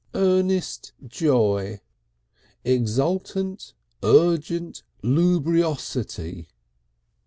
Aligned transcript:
"Earnest 0.15 0.93
Joy." 1.05 1.79
"Exultant, 2.65 3.73
Urgent 4.01 4.81
Loogoobuosity." 5.03 6.47